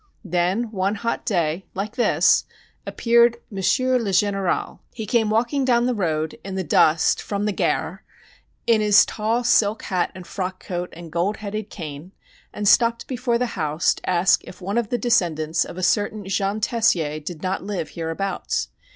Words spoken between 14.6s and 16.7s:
of the descendants of a certain Jean